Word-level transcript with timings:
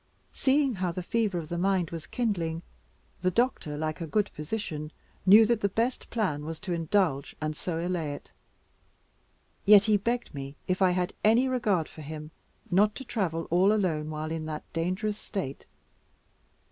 Seeing 0.33 0.73
how 0.73 0.91
the 0.91 1.03
fever 1.03 1.37
of 1.37 1.49
the 1.49 1.59
mind 1.59 1.91
was 1.91 2.07
kindling, 2.07 2.63
the 3.21 3.29
doctor, 3.29 3.77
like 3.77 4.01
a 4.01 4.07
good 4.07 4.29
physician, 4.29 4.91
knew 5.27 5.45
that 5.45 5.61
the 5.61 5.69
best 5.69 6.09
plan 6.09 6.43
was 6.43 6.59
to 6.61 6.73
indulge, 6.73 7.35
and 7.39 7.55
so 7.55 7.77
allay 7.85 8.13
it. 8.15 8.31
Yet 9.63 9.83
he 9.83 9.97
begged 9.97 10.33
me, 10.33 10.55
if 10.67 10.81
I 10.81 10.89
had 10.89 11.13
any 11.23 11.47
regard 11.47 11.87
for 11.87 12.01
him, 12.01 12.31
not 12.71 12.95
to 12.95 13.05
travel 13.05 13.43
all 13.51 13.71
alone 13.71 14.09
while 14.09 14.31
in 14.31 14.45
that 14.47 14.63
dangerous 14.73 15.19
state. 15.19 15.67